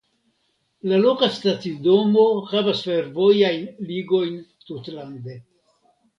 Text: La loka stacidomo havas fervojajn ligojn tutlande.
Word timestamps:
La 0.91 0.97
loka 1.01 1.29
stacidomo 1.35 2.23
havas 2.53 2.81
fervojajn 2.89 3.69
ligojn 3.93 4.43
tutlande. 4.67 5.39